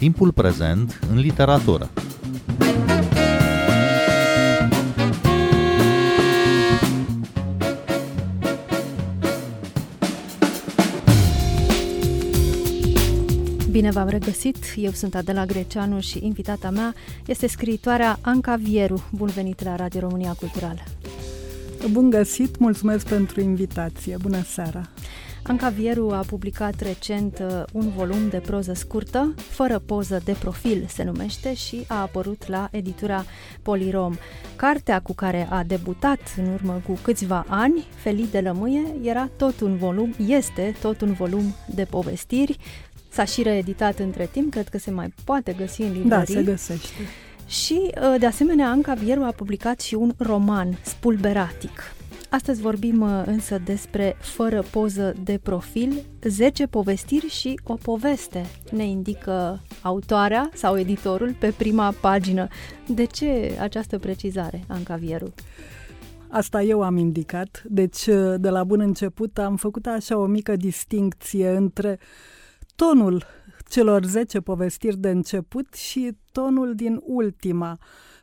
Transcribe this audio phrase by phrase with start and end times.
[0.00, 1.90] Timpul prezent în literatură.
[13.70, 16.94] Bine v-am regăsit, eu sunt Adela Greceanu și invitata mea
[17.26, 19.08] este scriitoarea Anca Vieru.
[19.10, 20.84] Bun venit la Radio România Cultural!
[21.90, 24.88] Bun găsit, mulțumesc pentru invitație, bună seara!
[25.42, 30.86] Anca Vieru a publicat recent uh, un volum de proză scurtă, fără poză de profil
[30.88, 33.24] se numește și a apărut la editura
[33.62, 34.14] Polirom.
[34.56, 39.60] Cartea cu care a debutat în urmă cu câțiva ani, Feli de Lămâie, era tot
[39.60, 42.56] un volum, este tot un volum de povestiri.
[43.08, 46.34] S-a și reeditat între timp, cred că se mai poate găsi în librării.
[46.34, 47.02] Da, se găsește.
[47.46, 51.94] Și, uh, de asemenea, Anca Vieru a publicat și un roman, Spulberatic.
[52.30, 55.92] Astăzi vorbim uh, însă despre Fără poză de profil,
[56.22, 62.48] 10 povestiri și o poveste, ne indică autoarea sau editorul pe prima pagină.
[62.86, 65.32] De ce această precizare, Anca Vieru?
[66.28, 70.56] Asta eu am indicat, deci uh, de la bun început am făcut așa o mică
[70.56, 71.98] distincție între
[72.76, 73.24] tonul
[73.68, 77.78] celor 10 povestiri de început și tonul din ultima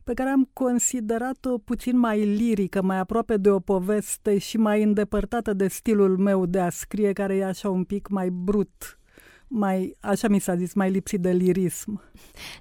[0.08, 5.54] pe care am considerat-o puțin mai lirică, mai aproape de o poveste și mai îndepărtată
[5.54, 9.00] de stilul meu de a scrie, care e așa un pic mai brut,
[9.48, 12.02] mai, așa mi s-a zis, mai lipsit de lirism.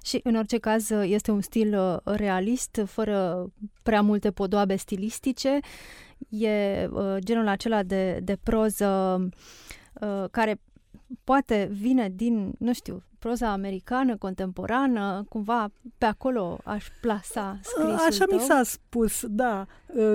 [0.03, 3.47] Și în orice caz este un stil uh, realist, fără
[3.83, 5.59] prea multe podoabe stilistice.
[6.29, 9.19] E uh, genul acela de, de proză
[10.01, 10.61] uh, care
[11.23, 18.25] poate vine din, nu știu, proza americană, contemporană, cumva pe acolo aș plasa scrisul Așa
[18.25, 18.37] tău?
[18.37, 19.65] mi s-a spus, da,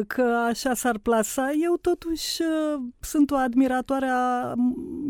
[0.07, 1.51] că așa s-ar plasa.
[1.63, 2.43] Eu totuși
[3.01, 4.55] sunt o admiratoare a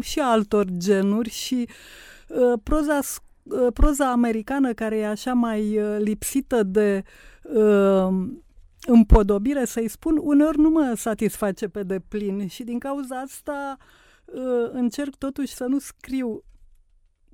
[0.01, 1.69] și a altor genuri și
[2.63, 2.98] proza,
[3.75, 7.03] proza americană care e așa mai lipsită de
[8.86, 13.77] împodobire, să-i spun, uneori nu mă satisface pe deplin și din cauza asta
[14.73, 16.42] încerc totuși să nu scriu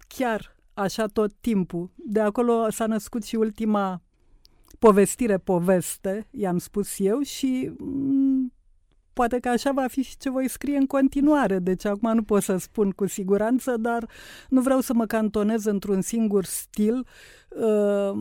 [0.08, 1.90] chiar așa tot timpul.
[1.94, 4.02] De acolo s-a născut și ultima
[4.78, 8.52] povestire, poveste, i-am spus eu și m-
[9.12, 11.58] poate că așa va fi și ce voi scrie în continuare.
[11.58, 14.10] Deci acum nu pot să spun cu siguranță, dar
[14.48, 17.06] nu vreau să mă cantonez într-un singur stil
[17.48, 18.12] uh,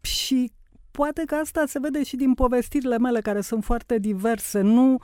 [0.00, 0.52] și
[0.96, 4.60] poate că asta se vede și din povestirile mele care sunt foarte diverse.
[4.60, 5.00] Nu uh,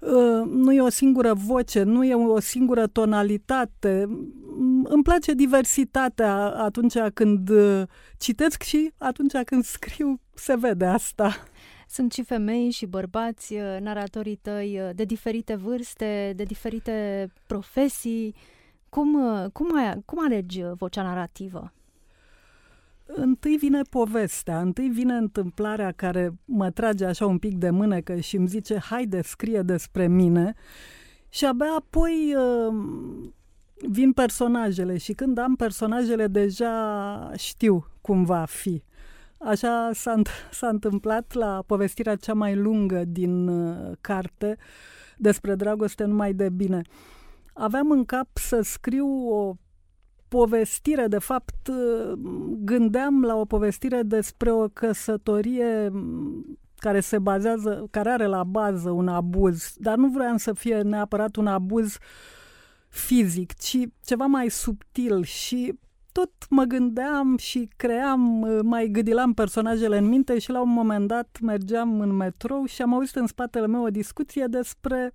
[0.00, 4.06] Uh, nu e o singură voce, nu e o singură tonalitate.
[4.84, 7.82] Îmi place diversitatea atunci când uh,
[8.18, 11.34] citesc și atunci când scriu, se vede asta.
[11.88, 18.34] Sunt și femei și bărbați, uh, naratorii tăi, de diferite vârste, de diferite profesii.
[18.88, 19.18] Cum,
[19.52, 21.72] cum, ai, cum alegi vocea narrativă?
[23.06, 28.36] Întâi vine povestea, întâi vine întâmplarea care mă trage așa un pic de mânecă și
[28.36, 30.54] îmi zice, haide, scrie despre mine
[31.28, 32.74] și abia apoi uh,
[33.88, 38.82] vin personajele și când am personajele deja știu cum va fi.
[39.38, 44.56] Așa s-a, s-a întâmplat la povestirea cea mai lungă din uh, carte
[45.16, 46.82] despre dragoste numai de bine.
[47.52, 49.54] Aveam în cap să scriu o
[50.28, 51.68] povestire, de fapt,
[52.58, 55.92] gândeam la o povestire despre o căsătorie
[56.76, 61.36] care se bazează, care are la bază un abuz, dar nu vreau să fie neapărat
[61.36, 61.98] un abuz
[62.88, 65.78] fizic, ci ceva mai subtil și
[66.12, 71.38] tot mă gândeam și cream, mai gândilam personajele în minte și la un moment dat
[71.42, 75.14] mergeam în metrou și am auzit în spatele meu o discuție despre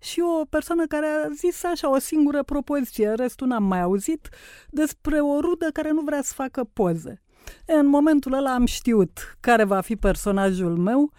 [0.00, 4.28] și o persoană care a zis așa o singură propoziție, restul n-am mai auzit,
[4.70, 7.22] despre o rudă care nu vrea să facă poze.
[7.66, 11.12] În momentul ăla am știut care va fi personajul meu.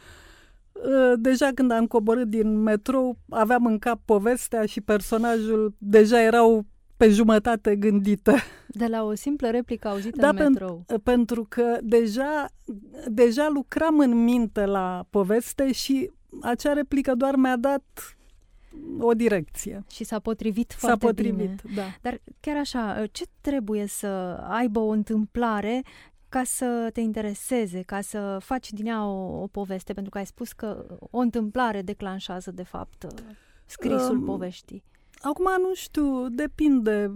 [0.91, 6.65] Ă, deja când am coborât din metrou, aveam în cap povestea și personajul deja erau
[6.97, 8.33] pe jumătate gândită.
[8.67, 10.85] De la o simplă replică auzită da, în metrou.
[10.85, 12.45] Pen- pentru că deja,
[13.07, 16.11] deja lucram în minte la poveste și
[16.41, 17.83] acea replică doar mi-a dat
[18.99, 19.83] o direcție.
[19.91, 21.75] Și s-a potrivit s-a foarte potrivit, bine.
[21.75, 21.83] da.
[22.01, 24.07] Dar chiar așa, ce trebuie să
[24.49, 25.81] aibă o întâmplare
[26.29, 29.93] ca să te intereseze, ca să faci din ea o, o poveste?
[29.93, 33.07] Pentru că ai spus că o întâmplare declanșează, de fapt,
[33.65, 34.83] scrisul um, poveștii.
[35.21, 37.11] Acum nu știu, depinde.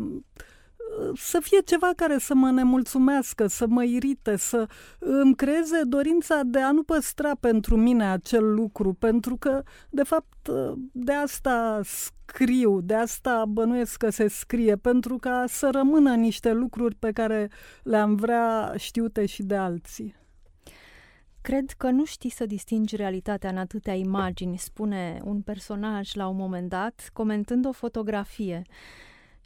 [1.16, 4.68] Să fie ceva care să mă nemulțumească, să mă irite, să
[5.00, 10.50] îmi creeze dorința de a nu păstra pentru mine acel lucru, pentru că, de fapt,
[10.92, 16.96] de asta scriu, de asta bănuiesc că se scrie, pentru ca să rămână niște lucruri
[16.96, 17.50] pe care
[17.84, 20.16] le-am vrea știute și de alții.
[21.42, 26.36] Cred că nu știi să distingi realitatea în atâtea imagini, spune un personaj la un
[26.36, 28.62] moment dat, comentând o fotografie.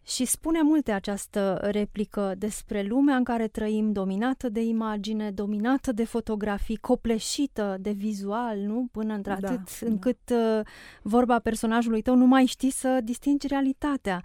[0.08, 6.04] Și spune multe această replică despre lumea în care trăim, dominată de imagine, dominată de
[6.04, 8.88] fotografii, copleșită de vizual, nu?
[8.92, 10.62] Până într-atât da, încât da.
[11.02, 14.22] vorba personajului tău nu mai știi să distingi realitatea.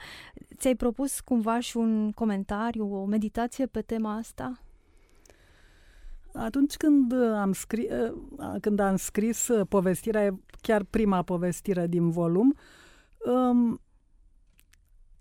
[0.56, 4.60] Ți-ai propus cumva și un comentariu, o meditație pe tema asta?
[6.32, 7.90] Atunci când am, scris,
[8.60, 12.54] când am scris povestirea, chiar prima povestire din volum,
[13.18, 13.80] um,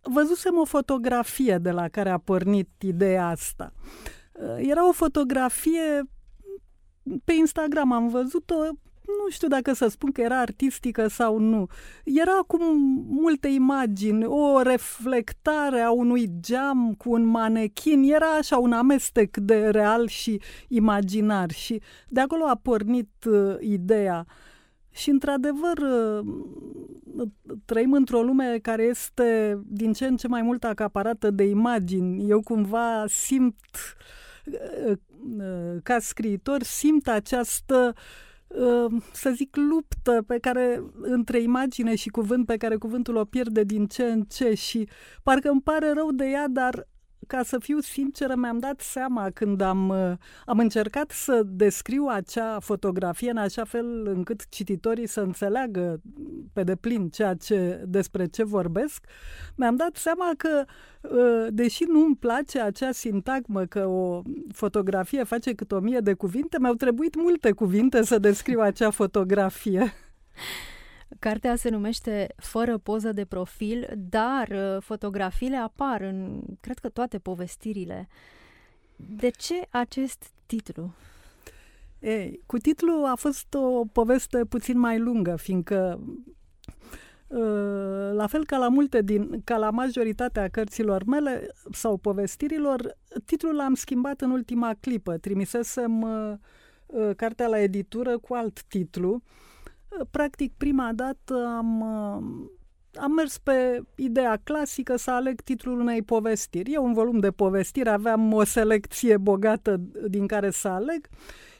[0.01, 3.74] văzusem o fotografie de la care a pornit ideea asta.
[4.57, 6.03] Era o fotografie
[7.24, 8.56] pe Instagram, am văzut-o,
[9.06, 11.68] nu știu dacă să spun că era artistică sau nu.
[12.03, 12.57] Era cu
[13.07, 19.69] multe imagini, o reflectare a unui geam cu un manechin, era așa un amestec de
[19.69, 24.25] real și imaginar și de acolo a pornit uh, ideea.
[24.91, 27.27] Și, într-adevăr, uh,
[27.65, 32.29] trăim într-o lume care este din ce în ce mai mult acaparată de imagini.
[32.29, 33.55] Eu cumva simt,
[34.45, 34.97] uh,
[35.38, 37.93] uh, ca scriitor, simt această
[39.13, 43.85] să zic, luptă pe care, între imagine și cuvânt, pe care cuvântul o pierde din
[43.85, 44.89] ce în ce și
[45.23, 46.87] parcă îmi pare rău de ea, dar
[47.27, 50.12] ca să fiu sinceră, mi-am dat seama când am, uh,
[50.45, 56.01] am încercat să descriu acea fotografie în așa fel încât cititorii să înțeleagă
[56.53, 59.06] pe deplin ceea ce, despre ce vorbesc,
[59.56, 60.63] mi-am dat seama că,
[61.01, 64.21] uh, deși nu îmi place acea sintagmă că o
[64.53, 69.94] fotografie face cât o mie de cuvinte, mi-au trebuit multe cuvinte să descriu acea fotografie.
[71.21, 77.19] Cartea se numește Fără poză de profil, dar uh, fotografiile apar în, cred că, toate
[77.19, 78.07] povestirile.
[78.95, 80.94] De ce acest titlu?
[82.00, 86.01] Ei, cu titlul a fost o poveste puțin mai lungă, fiindcă
[87.27, 93.56] uh, la fel ca la multe din, ca la majoritatea cărților mele sau povestirilor, titlul
[93.56, 95.18] l-am schimbat în ultima clipă.
[95.18, 96.33] Trimisesem uh,
[97.15, 99.23] cartea la editură cu alt titlu
[100.11, 101.83] Practic, prima dată am,
[102.93, 106.71] am mers pe ideea clasică să aleg titlul unei povestiri.
[106.71, 111.07] E un volum de povestiri, aveam o selecție bogată din care să aleg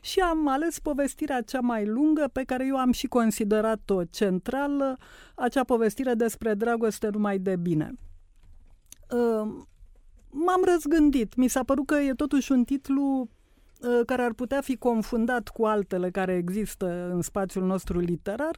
[0.02, 4.98] și am ales povestirea cea mai lungă pe care eu am și considerat-o centrală,
[5.36, 7.94] acea povestire despre dragoste numai de bine.
[10.30, 13.30] M-am răzgândit, mi s-a părut că e totuși un titlu Uh,
[14.06, 18.58] care ar putea fi confundat cu altele care există în spațiul nostru literar.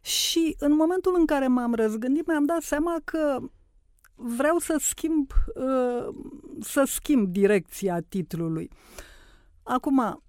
[0.00, 3.38] Și în momentul în care m-am răzgândit, mi-am dat seama că
[4.14, 6.14] vreau să schimb, uh,
[6.60, 8.70] să schimb direcția titlului.
[9.62, 10.22] Acum,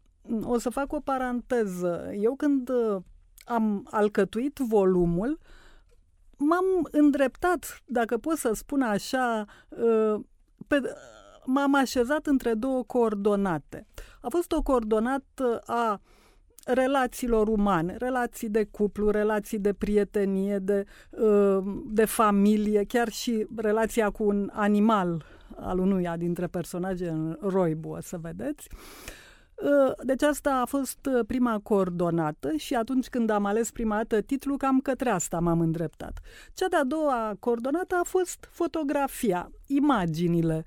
[0.43, 2.09] o să fac o paranteză.
[2.19, 3.01] Eu când uh,
[3.45, 5.39] am alcătuit volumul,
[6.37, 9.45] m-am îndreptat, dacă pot să spun așa,
[10.67, 10.81] pe,
[11.45, 13.87] m-am așezat între două coordonate.
[14.21, 16.01] A fost o coordonată a
[16.65, 24.09] relațiilor umane, relații de cuplu, relații de prietenie, de, uh, de familie, chiar și relația
[24.09, 28.69] cu un animal al unuia dintre personaje în Roibu, o să vedeți.
[29.55, 34.21] Uh, deci asta a fost uh, prima coordonată și atunci când am ales prima dată
[34.21, 36.19] titlul, cam către asta m-am îndreptat.
[36.53, 40.65] Cea de-a doua coordonată a fost fotografia, imaginile,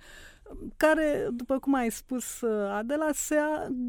[0.77, 3.37] care, după cum ai spus, uh, Adela, se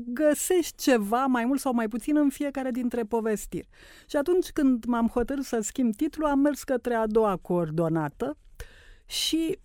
[0.05, 3.67] găsești ceva, mai mult sau mai puțin, în fiecare dintre povestiri.
[4.09, 8.37] Și atunci când m-am hotărât să schimb titlul, am mers către a doua coordonată
[9.05, 9.59] și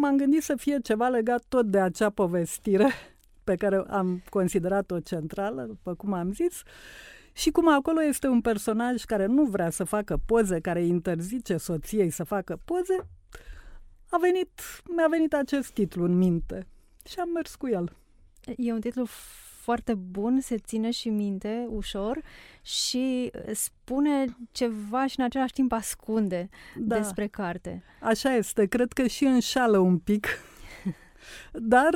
[0.00, 2.88] m-am gândit să fie ceva legat tot de acea povestire
[3.44, 6.62] pe care am considerat-o centrală, după cum am zis,
[7.32, 12.10] și cum acolo este un personaj care nu vrea să facă poze, care interzice soției
[12.10, 13.06] să facă poze,
[14.14, 14.60] a venit,
[14.96, 16.66] mi-a venit acest titlu în minte
[17.04, 17.96] și am mers cu el.
[18.56, 19.04] E un titlu
[19.62, 22.22] foarte bun, se ține și minte ușor
[22.62, 26.96] și spune ceva și în același timp ascunde da.
[26.96, 27.82] despre carte.
[28.00, 30.26] Așa este, cred că și înșală un pic,
[31.72, 31.94] dar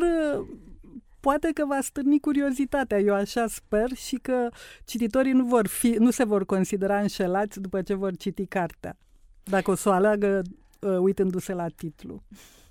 [1.20, 4.48] poate că va stârni curiozitatea, eu așa sper și că
[4.84, 8.96] cititorii nu, vor fi, nu se vor considera înșelați după ce vor citi cartea.
[9.42, 12.22] Dacă o să o aleagă uh, uitându-se la titlu.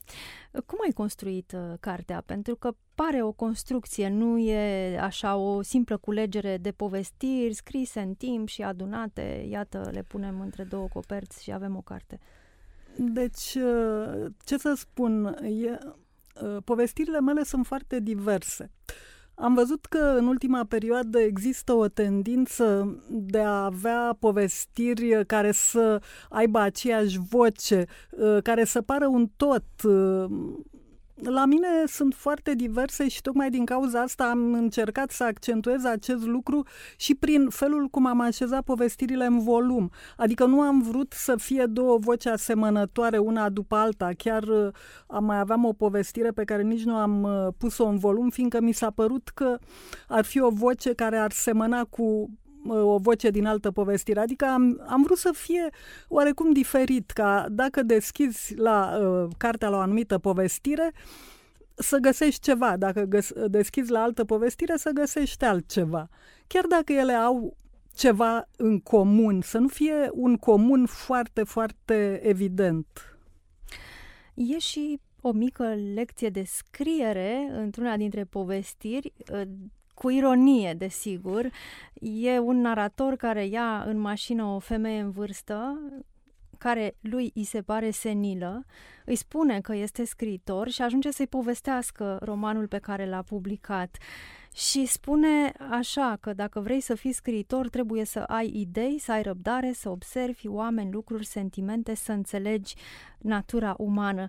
[0.65, 2.23] Cum ai construit uh, cartea?
[2.25, 8.13] Pentru că pare o construcție, nu e așa o simplă culegere de povestiri scrise în
[8.13, 12.19] timp și adunate, iată, le punem între două coperți și avem o carte.
[12.97, 15.77] Deci, uh, ce să spun, e,
[16.41, 18.71] uh, povestirile mele sunt foarte diverse.
[19.35, 26.01] Am văzut că în ultima perioadă există o tendință de a avea povestiri care să
[26.29, 29.63] aibă aceeași voce, uh, care să pară un tot,
[31.23, 36.25] la mine sunt foarte diverse și tocmai din cauza asta am încercat să accentuez acest
[36.25, 36.65] lucru
[36.97, 39.91] și prin felul cum am așezat povestirile în volum.
[40.17, 44.09] Adică nu am vrut să fie două voci asemănătoare una după alta.
[44.17, 44.67] Chiar uh,
[45.07, 48.61] am mai aveam o povestire pe care nici nu am uh, pus-o în volum, fiindcă
[48.61, 49.57] mi s-a părut că
[50.07, 52.29] ar fi o voce care ar semăna cu
[52.67, 54.19] o voce din altă povestire.
[54.19, 55.69] Adică am, am vrut să fie
[56.07, 60.91] oarecum diferit, ca dacă deschizi la uh, cartea la o anumită povestire,
[61.75, 62.77] să găsești ceva.
[62.77, 66.09] Dacă găs- deschizi la altă povestire, să găsești altceva.
[66.47, 67.57] Chiar dacă ele au
[67.95, 73.17] ceva în comun, să nu fie un comun foarte, foarte evident.
[74.33, 79.41] E și o mică lecție de scriere într-una dintre povestiri uh,
[79.95, 81.49] cu ironie, desigur.
[82.01, 85.79] E un narator care ia în mașină o femeie în vârstă
[86.57, 88.65] care lui îi se pare senilă,
[89.05, 93.97] îi spune că este scriitor și ajunge să-i povestească romanul pe care l-a publicat.
[94.53, 99.21] Și spune așa că dacă vrei să fii scriitor, trebuie să ai idei, să ai
[99.21, 102.75] răbdare, să observi oameni, lucruri, sentimente, să înțelegi
[103.19, 104.27] natura umană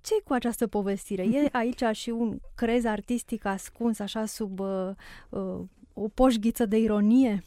[0.00, 1.22] ce cu această povestire?
[1.22, 4.90] E aici și un crez artistic ascuns așa sub uh,
[5.28, 5.60] uh,
[5.94, 7.42] o poșghiță de ironie?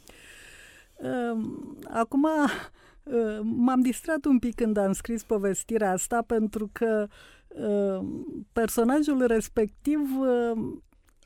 [0.96, 2.24] Um, acum
[3.02, 7.06] uh, m-am distrat un pic când am scris povestirea asta pentru că
[7.48, 8.06] uh,
[8.52, 10.74] personajul respectiv uh,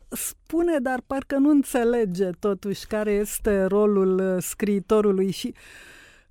[0.08, 5.54] spune, dar parcă nu înțelege totuși care este rolul uh, scriitorului și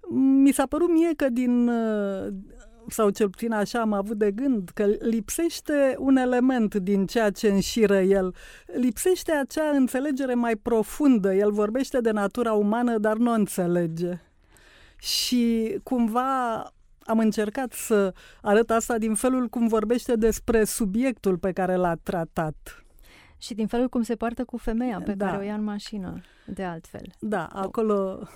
[0.10, 2.28] mi s-a părut mie că din uh,
[2.88, 7.48] sau cel puțin așa am avut de gând, că lipsește un element din ceea ce
[7.48, 8.36] înșiră el.
[8.66, 11.34] Lipsește acea înțelegere mai profundă.
[11.34, 14.22] El vorbește de natura umană, dar nu o înțelege.
[15.00, 16.56] Și cumva
[17.00, 22.86] am încercat să arăt asta din felul cum vorbește despre subiectul pe care l-a tratat.
[23.38, 25.26] Și din felul cum se poartă cu femeia pe da.
[25.26, 27.14] care o ia în mașină, de altfel.
[27.20, 28.28] Da, acolo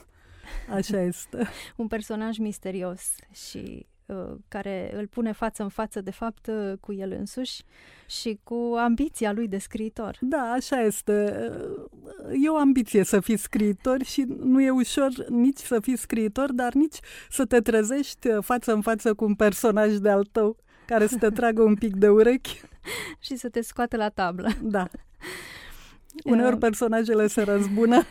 [0.70, 1.48] așa este.
[1.78, 3.91] Un personaj misterios și Uh,
[4.48, 7.64] care îl pune față în față, de fapt, uh, cu el însuși
[8.08, 10.18] și cu ambiția lui de scriitor.
[10.20, 11.48] Da, așa este.
[11.50, 16.52] Uh, e o ambiție să fii scriitor și nu e ușor nici să fii scriitor,
[16.52, 17.00] dar nici
[17.30, 21.62] să te trezești față în față cu un personaj de-al tău care să te tragă
[21.62, 22.62] un pic de urechi.
[23.20, 24.50] și să te scoată la tablă.
[24.62, 24.88] Da.
[26.24, 28.02] Uneori personajele se răzbună.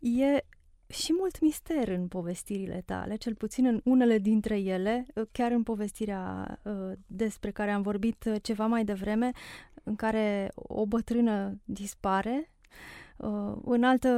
[0.00, 0.44] E
[0.90, 5.62] și mult mister în povestirile tale, cel puțin în unele dintre ele, uh, chiar în
[5.62, 9.30] povestirea uh, despre care am vorbit uh, ceva mai devreme,
[9.82, 12.99] în care o bătrână dispare Uh,
[13.64, 14.08] în altă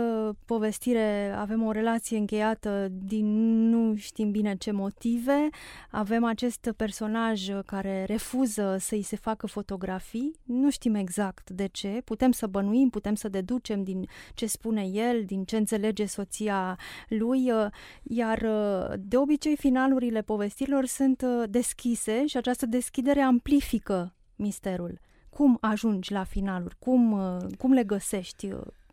[0.45, 3.27] povestire avem o relație încheiată din
[3.69, 5.49] nu știm bine ce motive.
[5.91, 10.33] Avem acest personaj care refuză să-i se facă fotografii.
[10.43, 12.03] Nu știm exact de ce.
[12.05, 16.79] Putem să bănuim, putem să deducem din ce spune el, din ce înțelege soția
[17.09, 17.51] lui.
[17.51, 17.67] Uh,
[18.03, 25.01] iar uh, de obicei finalurile povestirilor sunt deschise și această deschidere amplifică misterul.
[25.31, 26.77] Cum ajungi la finaluri?
[26.79, 27.19] Cum,
[27.59, 28.49] cum le găsești?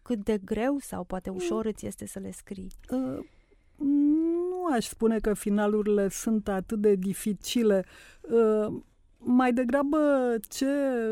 [0.09, 2.71] Cât de greu sau poate ușor îți este să le scrii?
[2.89, 3.25] Uh,
[3.85, 7.85] nu aș spune că finalurile sunt atât de dificile.
[8.21, 8.81] Uh,
[9.17, 10.65] mai degrabă ce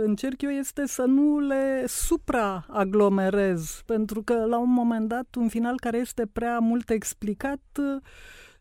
[0.04, 5.80] încerc eu este să nu le supraaglomerez, pentru că la un moment dat un final
[5.80, 8.02] care este prea mult explicat uh,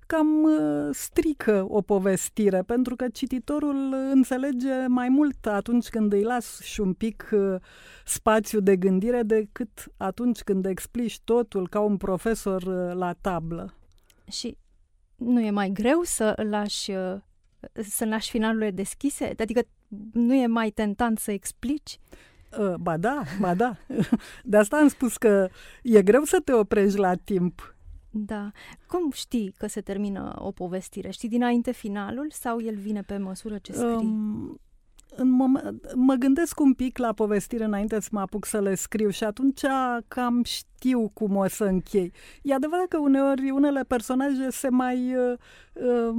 [0.06, 6.60] cam uh, strică o povestire, pentru că cititorul înțelege mai mult atunci când îi las
[6.60, 7.54] și un pic uh,
[8.04, 13.74] spațiu de gândire decât atunci când explici totul ca un profesor uh, la tablă.
[14.30, 14.56] Și
[15.16, 16.92] nu e mai greu să lași
[17.72, 19.34] să lași finalurile deschise?
[19.38, 19.62] Adică
[20.12, 21.98] nu e mai tentant să explici?
[22.80, 23.76] Ba da, ba da.
[24.44, 25.48] De asta am spus că
[25.82, 27.75] e greu să te oprești la timp
[28.24, 28.50] da.
[28.88, 31.10] Cum știi că se termină o povestire?
[31.10, 33.86] Știi dinainte finalul sau el vine pe măsură ce scrii?
[33.88, 34.60] Um,
[35.16, 39.08] în moment, mă gândesc un pic la povestire înainte să mă apuc să le scriu
[39.08, 39.60] și atunci
[40.08, 42.12] cam știu cum o să închei.
[42.42, 45.38] E adevărat că uneori unele personaje se mai, uh,
[45.72, 46.14] uh,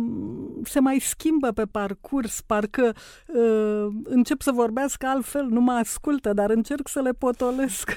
[0.63, 2.93] se mai schimbă pe parcurs, parcă
[3.27, 7.91] uh, încep să vorbească altfel, nu mă ascultă, dar încerc să le potolesc.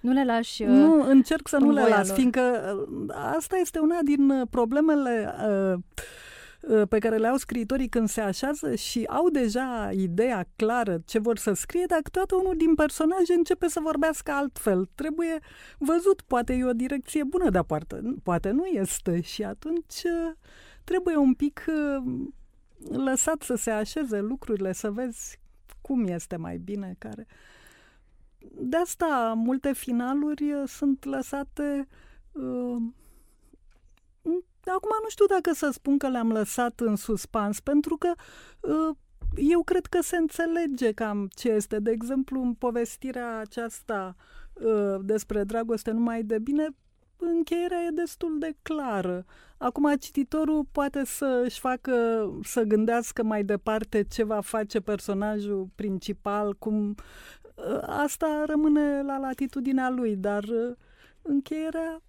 [0.00, 2.16] Nu le lași Nu, încerc să nu le las, lor.
[2.16, 2.40] fiindcă
[2.88, 5.78] uh, asta este una din uh, problemele uh, Uh,
[6.88, 11.38] pe care le au scriitorii când se așează și au deja ideea clară ce vor
[11.38, 14.88] să scrie, dar câteodată unul din personaje începe să vorbească altfel.
[14.94, 15.38] Trebuie
[15.78, 20.34] văzut, poate e o direcție bună, dar poate, poate nu este și atunci uh,
[20.84, 22.12] trebuie un pic uh,
[22.90, 25.40] lăsat să se așeze lucrurile, să vezi
[25.80, 27.26] cum este mai bine care.
[28.52, 31.88] De asta multe finaluri sunt lăsate
[32.32, 32.76] uh,
[34.66, 38.12] Acum nu știu dacă să spun că le-am lăsat în suspans, pentru că
[38.60, 38.96] uh,
[39.36, 41.78] eu cred că se înțelege cam ce este.
[41.78, 44.16] De exemplu, în povestirea aceasta
[44.52, 46.68] uh, despre dragoste numai de bine,
[47.16, 49.24] încheierea e destul de clară.
[49.58, 56.54] Acum cititorul poate să își facă, să gândească mai departe ce va face personajul principal,
[56.54, 56.94] cum
[57.54, 60.44] uh, asta rămâne la latitudinea lui, dar
[61.22, 62.02] încheierea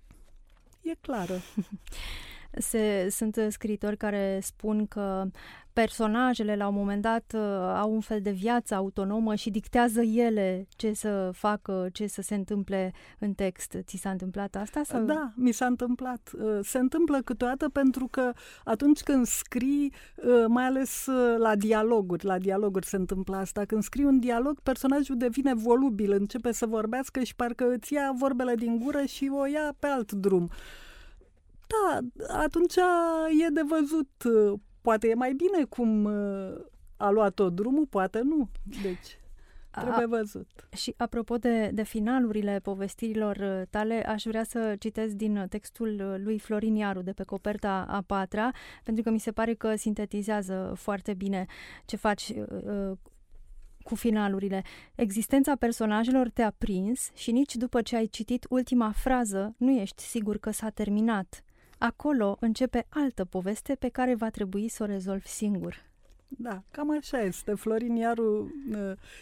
[0.82, 1.40] e clară.
[2.58, 5.26] Se, sunt scriitori care spun că
[5.74, 7.42] personajele la un moment dat uh,
[7.76, 12.36] au un fel de viață autonomă și dictează ele ce să facă, ce să se
[12.36, 13.78] întâmple în text.
[13.82, 14.82] Ți s-a întâmplat asta?
[14.84, 15.04] Sau?
[15.04, 16.32] Da, mi s-a întâmplat.
[16.34, 18.32] Uh, se întâmplă câteodată pentru că
[18.64, 21.08] atunci când scrii, uh, mai ales
[21.38, 26.52] la dialoguri, la dialoguri se întâmplă asta, când scrii un dialog, personajul devine volubil, începe
[26.52, 30.50] să vorbească și parcă îți ia vorbele din gură și o ia pe alt drum.
[31.68, 32.00] Da,
[32.42, 32.76] atunci
[33.46, 34.10] e de văzut.
[34.82, 36.66] Poate e mai bine cum uh,
[36.98, 38.50] a luat tot drumul, poate nu.
[38.82, 39.18] Deci,
[39.82, 40.48] trebuie văzut.
[40.72, 46.00] A, și apropo de, de finalurile povestirilor uh, tale, aș vrea să citesc din textul
[46.00, 48.52] uh, lui Florin Iaru de pe coperta a patra,
[48.84, 51.46] pentru că mi se pare că sintetizează foarte bine
[51.86, 52.98] ce faci uh,
[53.84, 54.64] cu finalurile.
[54.96, 60.38] Existența personajelor te-a prins și nici după ce ai citit ultima frază nu ești sigur
[60.38, 61.44] că s-a terminat
[61.84, 65.86] acolo începe altă poveste pe care va trebui să o rezolvi singur.
[66.28, 67.54] Da, cam așa este.
[67.54, 68.52] Florin Iaru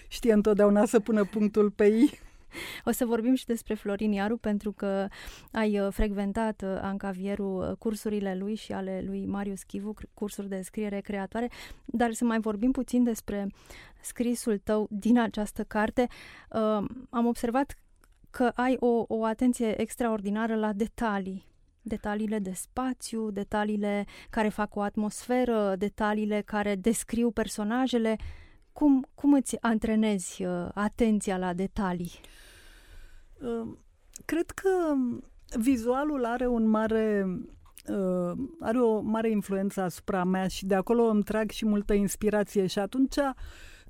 [0.07, 2.09] știe întotdeauna să pună punctul pe ei.
[2.85, 5.07] O să vorbim și despre Florin Iaru pentru că
[5.51, 10.49] ai uh, frecventat uh, Anca Vieru uh, cursurile lui și ale lui Marius Chivu, cursuri
[10.49, 11.49] de scriere creatoare,
[11.85, 13.47] dar să mai vorbim puțin despre
[14.01, 16.07] scrisul tău din această carte.
[17.09, 17.75] Am observat
[18.29, 21.50] că ai o, o atenție extraordinară la detalii
[21.81, 28.15] detaliile de spațiu, detaliile care fac o atmosferă, detaliile care descriu personajele.
[28.71, 32.11] Cum, cum îți antrenezi uh, atenția la detalii?
[33.41, 33.77] Uh,
[34.25, 34.93] cred că
[35.59, 37.25] vizualul are un mare
[37.87, 42.65] uh, are o mare influență asupra mea și de acolo îmi trag și multă inspirație
[42.65, 43.15] și atunci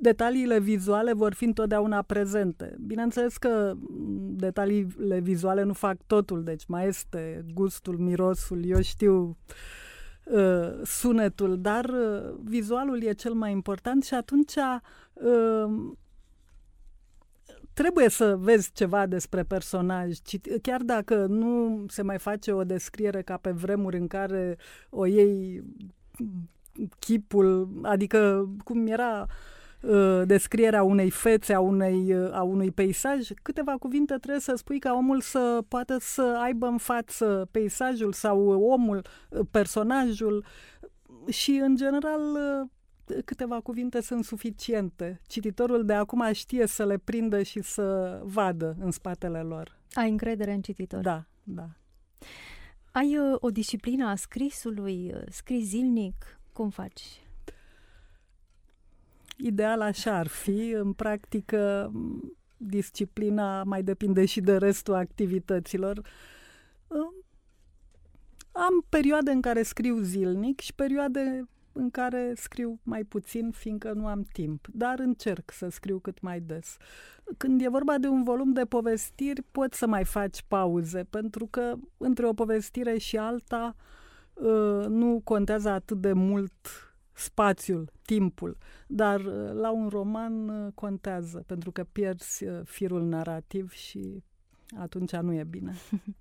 [0.01, 2.75] detaliile vizuale vor fi întotdeauna prezente.
[2.79, 3.73] Bineînțeles că
[4.29, 9.37] detaliile vizuale nu fac totul, deci mai este gustul, mirosul, eu știu
[10.23, 14.53] uh, sunetul, dar uh, vizualul e cel mai important și atunci
[15.13, 15.91] uh,
[17.73, 20.17] trebuie să vezi ceva despre personaj,
[20.61, 24.57] chiar dacă nu se mai face o descriere ca pe vremuri în care
[24.89, 25.63] o iei
[26.99, 29.59] chipul, adică cum era Uh,
[30.25, 34.93] descrierea unei fețe, a, unei, uh, a unui peisaj, câteva cuvinte trebuie să spui ca
[34.93, 40.45] omul să poată să aibă în față peisajul sau omul, uh, personajul
[41.29, 42.21] și, în general,
[43.25, 45.21] câteva cuvinte sunt suficiente.
[45.27, 49.79] Cititorul de acum știe să le prindă și să vadă în spatele lor.
[49.93, 51.01] Ai încredere în cititor?
[51.01, 51.69] Da, da.
[52.91, 55.13] Ai o disciplină a scrisului?
[55.29, 56.39] Scrii zilnic?
[56.53, 57.01] Cum faci?
[59.43, 60.69] Ideal așa ar fi.
[60.69, 61.91] În practică,
[62.57, 66.01] disciplina mai depinde și de restul activităților.
[68.51, 74.07] Am perioade în care scriu zilnic și perioade în care scriu mai puțin, fiindcă nu
[74.07, 76.77] am timp, dar încerc să scriu cât mai des.
[77.37, 81.73] Când e vorba de un volum de povestiri, poți să mai faci pauze, pentru că
[81.97, 83.75] între o povestire și alta
[84.43, 91.43] ă, nu contează atât de mult spațiul, timpul, dar uh, la un roman uh, contează,
[91.47, 94.23] pentru că pierzi uh, firul narrativ și
[94.77, 95.73] atunci nu e bine.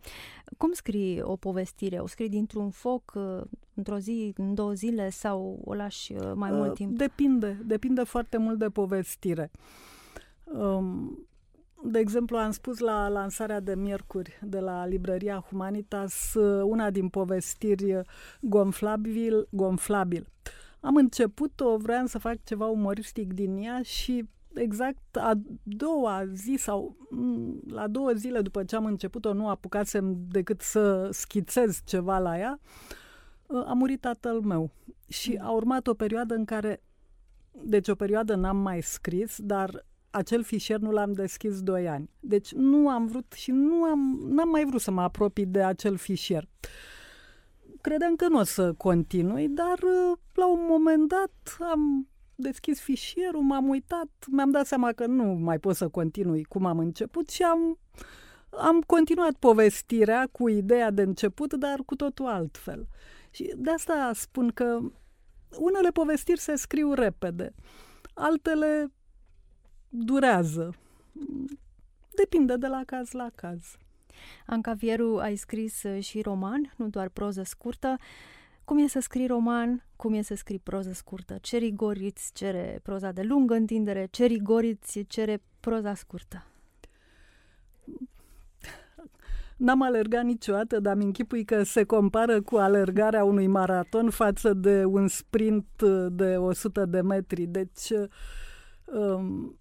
[0.58, 1.98] Cum scrii o povestire?
[1.98, 3.40] O scrii dintr-un foc, uh,
[3.74, 6.96] într-o zi, în două zile sau o lași uh, mai mult timp?
[6.96, 9.50] Depinde, depinde foarte mult de povestire.
[10.44, 11.18] Um,
[11.84, 18.00] de exemplu, am spus la lansarea de miercuri de la librăria Humanitas una din povestiri
[18.40, 20.26] gonflabil, gonflabil.
[20.80, 26.96] Am început-o, vreau să fac ceva umoristic din ea și exact a doua zi sau
[27.10, 32.38] mm, la două zile după ce am început-o, nu apucasem decât să schițez ceva la
[32.38, 32.60] ea,
[33.46, 34.70] a murit tatăl meu.
[35.08, 36.82] Și a urmat o perioadă în care,
[37.62, 42.10] deci o perioadă n-am mai scris, dar acel fișier nu l-am deschis doi ani.
[42.20, 45.96] Deci nu am vrut și nu am, n-am mai vrut să mă apropii de acel
[45.96, 46.48] fișier.
[47.80, 49.78] Credeam că nu o să continui, dar
[50.34, 55.58] la un moment dat am deschis fișierul, m-am uitat, mi-am dat seama că nu mai
[55.58, 57.78] pot să continui cum am început și am,
[58.50, 62.86] am continuat povestirea cu ideea de început, dar cu totul altfel.
[63.30, 64.78] Și de asta spun că
[65.58, 67.54] unele povestiri se scriu repede,
[68.14, 68.92] altele
[69.88, 70.74] durează.
[72.14, 73.76] Depinde de la caz la caz.
[74.46, 77.96] Anca Vieru, ai scris și roman, nu doar proză scurtă.
[78.64, 79.84] Cum e să scrii roman?
[79.96, 81.38] Cum e să scrii proză scurtă?
[81.40, 84.08] Ce rigori îți cere proza de lungă întindere?
[84.10, 86.44] Ce rigori îți cere proza scurtă?
[89.56, 94.84] N-am alergat niciodată, dar mi închipui că se compară cu alergarea unui maraton față de
[94.84, 95.66] un sprint
[96.08, 97.46] de 100 de metri.
[97.46, 97.90] Deci,
[98.84, 99.58] um,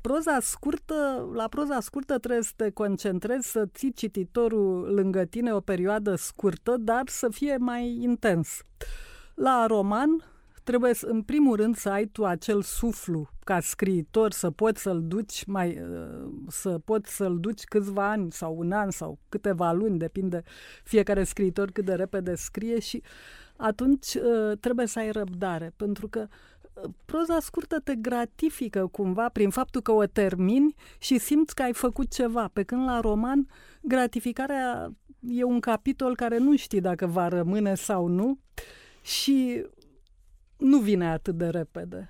[0.00, 5.60] proza scurtă, la proza scurtă trebuie să te concentrezi, să ții cititorul lângă tine o
[5.60, 8.62] perioadă scurtă, dar să fie mai intens.
[9.34, 10.24] La roman
[10.64, 15.44] trebuie în primul rând să ai tu acel suflu ca scriitor, să poți să-l duci
[15.44, 20.42] mai, uh, să poți să-l duci câțiva ani sau un an sau câteva luni, depinde
[20.84, 23.02] fiecare scriitor cât de repede scrie și
[23.56, 26.26] atunci uh, trebuie să ai răbdare, pentru că
[27.04, 32.12] proza scurtă te gratifică cumva prin faptul că o termini și simți că ai făcut
[32.12, 33.48] ceva, pe când la roman
[33.82, 38.38] gratificarea e un capitol care nu știi dacă va rămâne sau nu
[39.02, 39.66] și
[40.56, 42.08] nu vine atât de repede.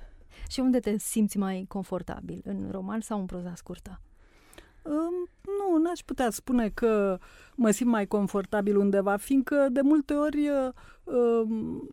[0.49, 4.01] Și unde te simți mai confortabil, în roman sau în proza scurtă?
[4.83, 5.29] Um,
[5.59, 7.19] nu, n-aș putea spune că
[7.55, 10.49] mă simt mai confortabil undeva, fiindcă de multe ori
[11.05, 11.89] um,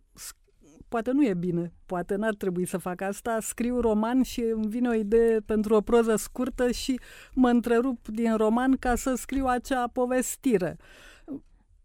[0.87, 4.89] poate nu e bine, poate n-ar trebui să fac asta, scriu roman și îmi vine
[4.89, 6.99] o idee pentru o proză scurtă și
[7.33, 10.77] mă întrerup din roman ca să scriu acea povestire.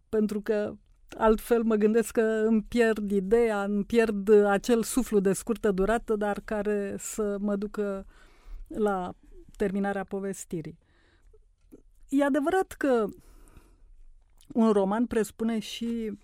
[0.08, 0.74] Pentru că
[1.16, 6.40] altfel mă gândesc că îmi pierd ideea, îmi pierd acel suflu de scurtă durată, dar
[6.44, 8.06] care să mă ducă
[8.66, 9.12] la
[9.56, 10.78] terminarea povestirii.
[12.08, 13.06] E adevărat că
[14.52, 16.18] un roman presupune și uh,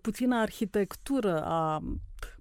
[0.00, 1.82] puțină arhitectură a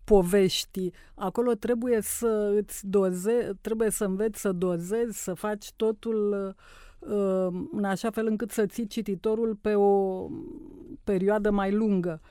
[0.03, 0.93] poveștii.
[1.15, 6.55] Acolo trebuie să îți doze, trebuie să înveți să dozezi, să faci totul
[6.99, 10.27] uh, în așa fel încât să ții cititorul pe o
[11.03, 12.21] perioadă mai lungă.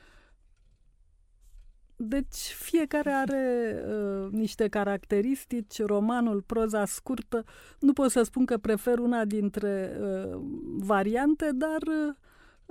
[1.95, 7.43] Deci fiecare are uh, niște caracteristici, romanul, proza scurtă.
[7.79, 10.39] Nu pot să spun că prefer una dintre uh,
[10.77, 12.15] variante, dar uh,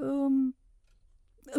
[0.06, 0.56] um,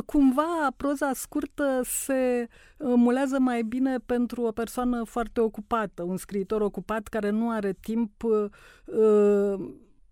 [0.06, 2.48] cumva proza scurtă se
[2.78, 8.24] mulează mai bine pentru o persoană foarte ocupată, un scriitor ocupat care nu are timp
[8.24, 9.70] uh,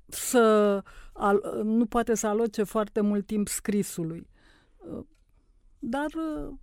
[0.08, 0.84] să
[1.14, 4.28] al, nu poate să aloce foarte mult timp scrisului.
[4.78, 5.06] Uh,
[5.80, 6.54] dar uh,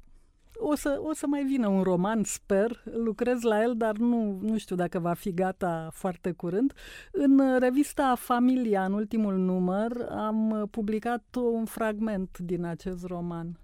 [0.56, 4.58] o să, o să mai vină un roman, sper, lucrez la el, dar nu, nu
[4.58, 6.72] știu dacă va fi gata foarte curând.
[7.12, 13.58] În revista Familia, în ultimul număr, am publicat un fragment din acest roman.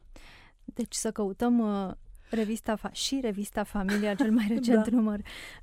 [0.64, 1.92] Deci să căutăm uh,
[2.30, 4.96] revista fa- și revista Familia, cel mai recent da.
[4.96, 5.20] număr.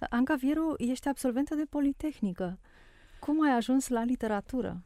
[0.10, 2.60] Anca Vieru, ești absolventă de Politehnică.
[3.20, 4.82] Cum ai ajuns la literatură?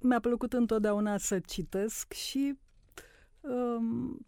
[0.00, 2.58] Mi-a plăcut întotdeauna să citesc și
[3.40, 4.26] Um,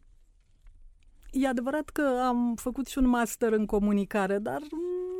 [1.31, 4.61] e adevărat că am făcut și un master în comunicare, dar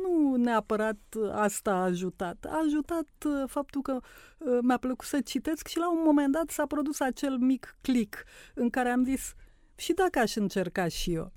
[0.03, 0.99] nu neapărat
[1.31, 2.45] asta a ajutat.
[2.49, 3.99] A ajutat uh, faptul că
[4.37, 8.23] uh, mi-a plăcut să citesc și la un moment dat s-a produs acel mic click
[8.53, 9.33] în care am zis
[9.75, 11.31] și dacă aș încerca și eu.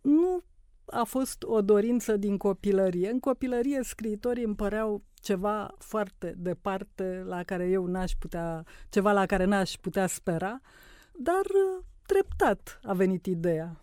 [0.00, 0.42] Nu
[0.84, 3.10] a fost o dorință din copilărie.
[3.10, 9.26] În copilărie scriitorii îmi păreau ceva foarte departe la care eu n-aș putea, ceva la
[9.26, 10.60] care n-aș putea spera.
[10.62, 10.68] Uh,
[11.16, 13.78] dar uh, treptat a venit ideea.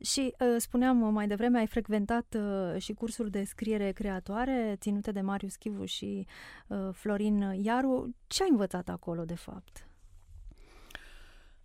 [0.00, 5.20] Și uh, spuneam mai devreme, ai frecventat uh, și cursuri de scriere creatoare ținute de
[5.20, 6.26] Marius Chivu și
[6.66, 8.14] uh, Florin Iaru.
[8.26, 9.86] Ce ai învățat acolo, de fapt?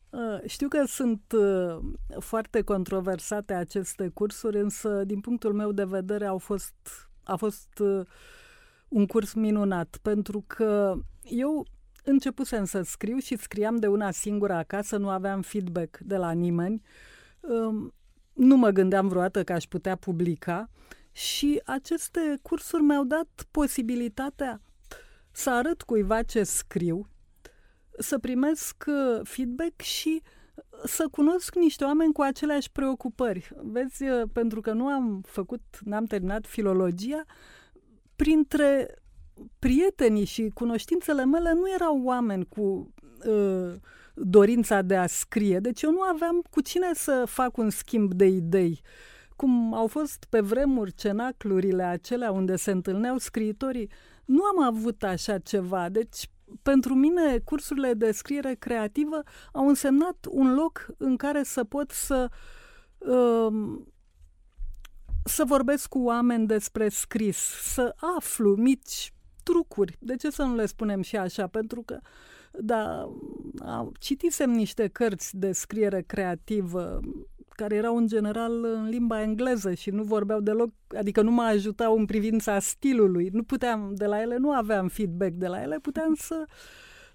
[0.10, 1.78] Uh, știu că sunt uh,
[2.20, 6.74] foarte controversate aceste cursuri, însă, din punctul meu de vedere, au fost,
[7.24, 8.06] a fost uh,
[8.88, 11.66] un curs minunat, pentru că eu
[12.08, 16.82] începusem să scriu și scriam de una singură acasă, nu aveam feedback de la nimeni.
[17.40, 17.94] Um,
[18.34, 20.70] nu mă gândeam vreodată că aș putea publica
[21.12, 24.62] și aceste cursuri mi-au dat posibilitatea
[25.32, 27.10] să arăt cuiva ce scriu,
[27.98, 30.22] să primesc uh, feedback și
[30.86, 33.52] să cunosc niște oameni cu aceleași preocupări.
[33.56, 37.24] Vezi, uh, pentru că nu am făcut, n-am terminat filologia,
[38.16, 38.96] printre
[39.60, 42.94] prietenii și cunoștințele mele nu erau oameni cu
[43.26, 43.74] uh,
[44.14, 45.60] dorința de a scrie.
[45.60, 48.82] Deci eu nu aveam cu cine să fac un schimb de idei.
[49.36, 53.90] Cum au fost pe vremuri cenaclurile acelea unde se întâlneau scriitorii,
[54.26, 55.90] nu am avut așa ceva.
[55.90, 56.30] Deci
[56.62, 62.30] pentru mine cursurile de scriere creativă au însemnat un loc în care să pot să
[62.98, 63.78] uh,
[65.24, 67.38] să vorbesc cu oameni despre scris,
[67.74, 69.14] să aflu mici
[69.48, 69.98] trucuri.
[70.00, 71.48] De ce să nu le spunem și așa?
[71.48, 72.00] Pentru că
[72.52, 73.10] da,
[74.00, 77.00] citisem niște cărți de scriere creativă
[77.50, 81.98] care erau în general în limba engleză și nu vorbeau deloc, adică nu mă ajutau
[81.98, 83.30] în privința stilului.
[83.30, 86.46] Nu puteam, de la ele nu aveam feedback de la ele, puteam să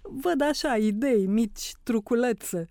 [0.01, 2.67] văd așa idei, mici truculețe.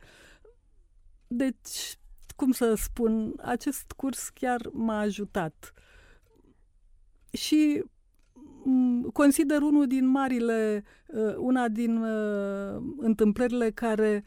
[1.27, 1.99] Deci,
[2.37, 5.73] cum să spun, acest curs chiar m-a ajutat.
[7.33, 7.85] Și
[9.13, 14.25] consider unul din marile, uh, una din uh, întâmplările care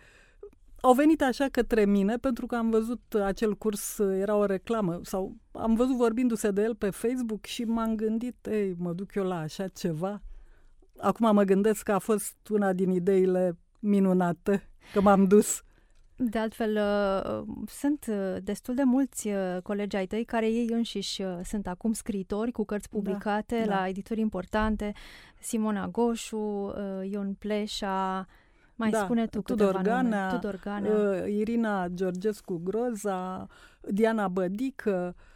[0.81, 4.99] au venit așa către mine pentru că am văzut acel curs, uh, era o reclamă
[5.03, 9.23] sau am văzut vorbindu-se de el pe Facebook și m-am gândit, ei, mă duc eu
[9.23, 10.21] la așa ceva.
[10.97, 15.64] Acum mă gândesc că a fost una din ideile minunate, că m-am dus.
[16.17, 21.23] De altfel, uh, sunt uh, destul de mulți uh, colegi ai tăi care ei înșiși
[21.43, 23.87] sunt acum scriitori cu cărți da, publicate da, la da.
[23.87, 24.93] edituri importante.
[25.39, 26.73] Simona Goșu,
[27.09, 28.27] Ion Pleșa,
[28.75, 30.33] mai da, spune tu Tudor Ganea, nume.
[30.33, 33.47] Tudor Ganea, Irina Georgescu Groza,
[33.81, 35.34] Diana Bădică, Uh,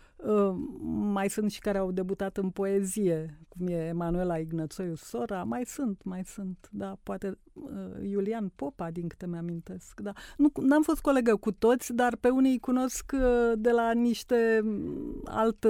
[1.11, 6.03] mai sunt și care au debutat în poezie, cum e Emanuela Ignățoiu Sora, mai sunt,
[6.03, 10.11] mai sunt, da, poate uh, Iulian Popa, din câte mi-amintesc, da.
[10.37, 14.59] Nu, n-am fost colegă cu toți, dar pe unii îi cunosc uh, de la niște
[14.63, 15.65] mm, alt,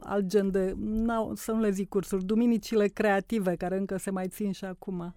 [0.00, 0.76] alt gen de,
[1.34, 5.14] să nu le zic cursuri, duminicile creative, care încă se mai țin și acum.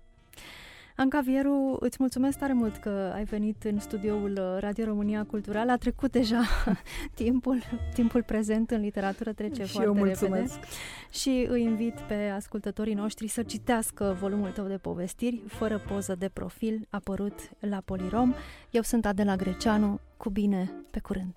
[1.00, 5.70] Anca Vieru, îți mulțumesc tare mult că ai venit în studioul Radio România Cultural.
[5.70, 6.42] A trecut deja
[7.24, 7.62] timpul,
[7.94, 10.54] timpul prezent în literatură trece și foarte eu mulțumesc.
[10.54, 10.68] repede.
[11.10, 16.30] Și îi invit pe ascultătorii noștri să citească volumul tău de povestiri, fără poză de
[16.34, 18.34] profil, apărut la Polirom.
[18.70, 21.36] Eu sunt Adela Greceanu, cu bine, pe curând!